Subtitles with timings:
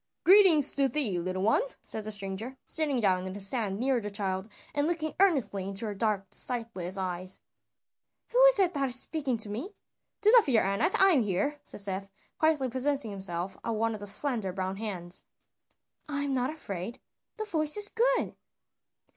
[0.23, 4.09] "Greetings to thee, little one!" said the stranger, sitting down in the sand near the
[4.09, 7.37] child and looking earnestly into her dark sightless eyes.
[8.31, 9.75] "Who is it that is speaking to me?"
[10.21, 12.09] "Do not fear, Anat, I am here," said Seth,
[12.39, 15.21] quietly possessing himself of one of the slender brown hands.
[16.09, 16.99] "I am not afraid;
[17.37, 18.33] the voice is good."